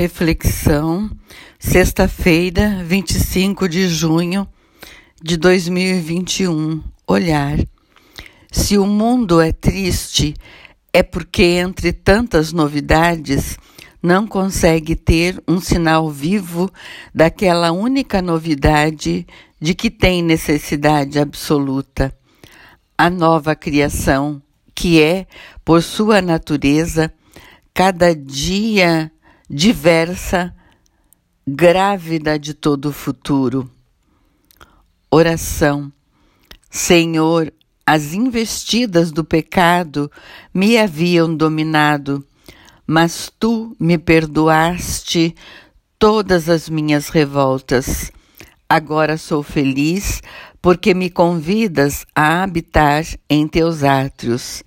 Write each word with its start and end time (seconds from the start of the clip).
Reflexão, 0.00 1.10
sexta-feira, 1.58 2.84
25 2.84 3.68
de 3.68 3.88
junho 3.88 4.46
de 5.20 5.36
2021. 5.36 6.80
Olhar. 7.04 7.58
Se 8.48 8.78
o 8.78 8.86
mundo 8.86 9.40
é 9.40 9.50
triste, 9.50 10.36
é 10.92 11.02
porque 11.02 11.42
entre 11.42 11.92
tantas 11.92 12.52
novidades 12.52 13.58
não 14.00 14.24
consegue 14.24 14.94
ter 14.94 15.42
um 15.48 15.60
sinal 15.60 16.08
vivo 16.08 16.70
daquela 17.12 17.72
única 17.72 18.22
novidade 18.22 19.26
de 19.60 19.74
que 19.74 19.90
tem 19.90 20.22
necessidade 20.22 21.18
absoluta. 21.18 22.16
A 22.96 23.10
nova 23.10 23.56
criação, 23.56 24.40
que 24.76 25.02
é, 25.02 25.26
por 25.64 25.82
sua 25.82 26.22
natureza, 26.22 27.12
cada 27.74 28.14
dia 28.14 29.10
diversa, 29.48 30.54
grávida 31.46 32.38
de 32.38 32.52
todo 32.52 32.90
o 32.90 32.92
futuro. 32.92 33.70
Oração. 35.10 35.90
Senhor, 36.70 37.50
as 37.86 38.12
investidas 38.12 39.10
do 39.10 39.24
pecado 39.24 40.10
me 40.52 40.76
haviam 40.76 41.34
dominado, 41.34 42.22
mas 42.86 43.32
tu 43.40 43.74
me 43.80 43.96
perdoaste 43.96 45.34
todas 45.98 46.50
as 46.50 46.68
minhas 46.68 47.08
revoltas. 47.08 48.12
Agora 48.68 49.16
sou 49.16 49.42
feliz 49.42 50.22
porque 50.60 50.92
me 50.92 51.08
convidas 51.08 52.04
a 52.14 52.42
habitar 52.42 53.02
em 53.30 53.48
teus 53.48 53.82
átrios. 53.82 54.62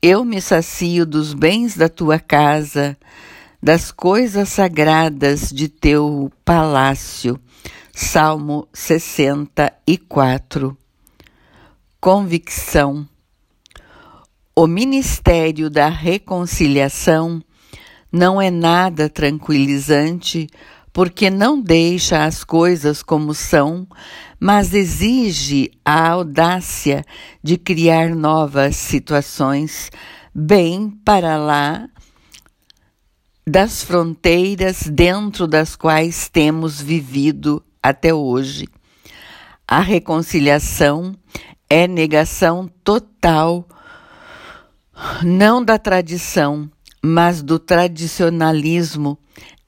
Eu 0.00 0.24
me 0.24 0.40
sacio 0.40 1.04
dos 1.04 1.34
bens 1.34 1.76
da 1.76 1.90
tua 1.90 2.18
casa 2.18 2.96
das 3.62 3.90
coisas 3.90 4.48
sagradas 4.48 5.50
de 5.50 5.68
teu 5.68 6.32
palácio. 6.44 7.38
Salmo 7.92 8.68
64. 8.72 10.76
Convicção. 12.00 13.06
O 14.54 14.68
ministério 14.68 15.68
da 15.68 15.88
reconciliação 15.88 17.42
não 18.10 18.40
é 18.40 18.50
nada 18.50 19.08
tranquilizante, 19.08 20.48
porque 20.92 21.28
não 21.28 21.60
deixa 21.60 22.24
as 22.24 22.42
coisas 22.42 23.02
como 23.02 23.34
são, 23.34 23.86
mas 24.40 24.74
exige 24.74 25.70
a 25.84 26.10
audácia 26.10 27.04
de 27.42 27.56
criar 27.56 28.14
novas 28.14 28.76
situações, 28.76 29.90
bem 30.34 30.90
para 31.04 31.36
lá 31.36 31.88
das 33.48 33.82
fronteiras 33.82 34.82
dentro 34.82 35.46
das 35.46 35.74
quais 35.74 36.28
temos 36.28 36.80
vivido 36.80 37.62
até 37.82 38.12
hoje. 38.12 38.68
A 39.66 39.80
reconciliação 39.80 41.14
é 41.68 41.86
negação 41.86 42.70
total, 42.82 43.66
não 45.22 45.64
da 45.64 45.78
tradição, 45.78 46.70
mas 47.02 47.42
do 47.42 47.58
tradicionalismo, 47.58 49.18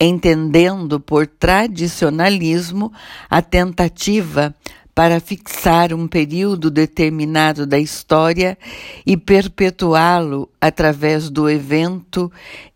entendendo 0.01 0.99
por 0.99 1.27
tradicionalismo 1.27 2.93
a 3.29 3.43
tentativa 3.43 4.55
para 4.95 5.21
fixar 5.21 5.93
um 5.93 6.07
período 6.07 6.71
determinado 6.71 7.67
da 7.67 7.79
história 7.79 8.59
e 9.07 9.17
perpetuá-lo 9.17 10.49
através 10.61 11.31
do 11.31 11.49
evento 11.49 12.31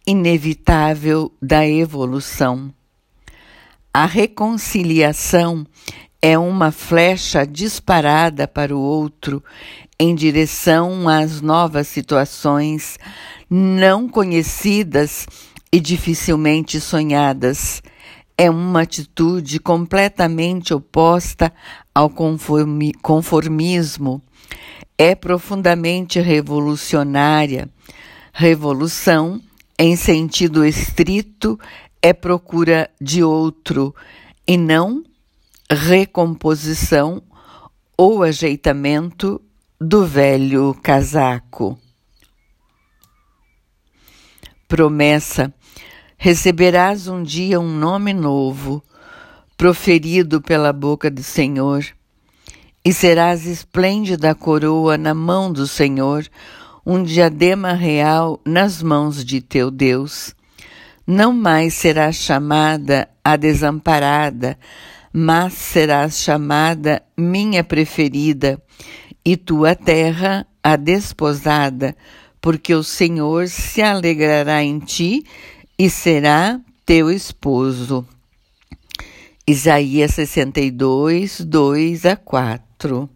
inevitável 0.06 1.32
da 1.40 1.66
evolução. 1.66 2.72
A 3.92 4.06
reconciliação 4.06 5.66
é 6.20 6.38
uma 6.38 6.72
flecha 6.72 7.46
disparada 7.46 8.48
para 8.48 8.74
o 8.74 8.80
outro 8.80 9.44
em 9.98 10.14
direção 10.14 11.08
às 11.08 11.40
novas 11.40 11.86
situações 11.86 12.98
não 13.48 14.08
conhecidas 14.08 15.26
e 15.72 15.78
dificilmente 15.78 16.80
sonhadas. 16.80 17.82
É 18.36 18.50
uma 18.50 18.82
atitude 18.82 19.60
completamente 19.60 20.74
oposta 20.74 21.52
ao 21.94 22.10
conformismo. 22.10 24.20
É 24.98 25.14
profundamente 25.14 26.20
revolucionária. 26.20 27.68
Revolução 28.32 29.40
em 29.78 29.96
sentido 29.96 30.64
estrito, 30.64 31.58
é 32.00 32.12
procura 32.12 32.90
de 33.00 33.24
outro 33.24 33.94
e 34.46 34.56
não 34.56 35.02
recomposição 35.70 37.22
ou 37.96 38.22
ajeitamento 38.22 39.40
do 39.80 40.06
velho 40.06 40.74
casaco. 40.82 41.78
Promessa: 44.68 45.52
receberás 46.24 47.06
um 47.06 47.22
dia 47.22 47.60
um 47.60 47.68
nome 47.68 48.14
novo, 48.14 48.82
proferido 49.58 50.40
pela 50.40 50.72
boca 50.72 51.10
do 51.10 51.22
Senhor, 51.22 51.84
e 52.82 52.94
serás 52.94 53.44
esplêndida 53.44 54.34
coroa 54.34 54.96
na 54.96 55.12
mão 55.12 55.52
do 55.52 55.66
Senhor 55.66 56.26
um 56.86 57.02
diadema 57.02 57.74
real 57.74 58.40
nas 58.42 58.82
mãos 58.82 59.22
de 59.22 59.42
teu 59.42 59.70
Deus. 59.70 60.34
Não 61.06 61.30
mais 61.30 61.74
serás 61.74 62.16
chamada 62.16 63.06
a 63.22 63.36
desamparada, 63.36 64.58
mas 65.12 65.52
serás 65.52 66.20
chamada 66.20 67.02
minha 67.18 67.62
preferida, 67.62 68.58
e 69.22 69.36
tua 69.36 69.74
terra 69.76 70.46
a 70.62 70.74
desposada, 70.76 71.94
porque 72.40 72.74
o 72.74 72.82
Senhor 72.82 73.46
se 73.46 73.82
alegrará 73.82 74.62
em 74.62 74.78
ti 74.78 75.22
e 75.78 75.90
será 75.90 76.60
teu 76.86 77.10
esposo. 77.10 78.06
Isaías 79.46 80.12
62, 80.14 81.40
2 81.40 82.06
a 82.06 82.16
4 82.16 83.08